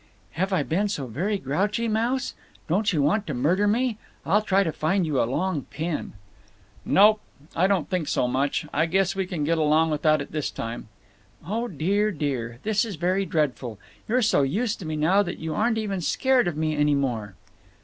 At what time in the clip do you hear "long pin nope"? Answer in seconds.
5.29-7.21